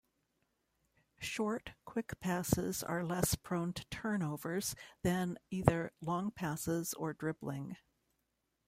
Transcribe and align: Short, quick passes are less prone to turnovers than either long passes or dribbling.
Short, 1.19 1.73
quick 1.85 2.19
passes 2.19 2.81
are 2.81 3.05
less 3.05 3.35
prone 3.35 3.71
to 3.73 3.85
turnovers 3.91 4.75
than 5.03 5.37
either 5.51 5.91
long 6.01 6.31
passes 6.31 6.95
or 6.95 7.13
dribbling. 7.13 7.77